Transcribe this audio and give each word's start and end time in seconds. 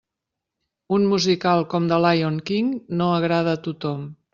Un 0.97 1.05
musical 1.11 1.63
com 1.75 1.93
The 1.95 2.03
Lyon 2.07 2.43
King 2.51 2.75
no 3.03 3.15
agrada 3.23 3.59
a 3.61 3.67
tothom. 3.71 4.15